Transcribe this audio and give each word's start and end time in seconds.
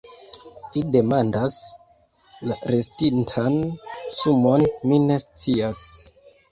Vi 0.75 0.81
demandas 0.95 1.57
la 2.53 2.59
restintan 2.73 3.61
sumon, 4.21 4.69
mi 4.89 5.03
ne 5.09 5.25
scias. 5.29 5.89